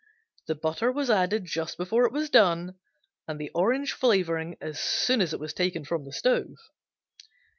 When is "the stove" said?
6.05-6.55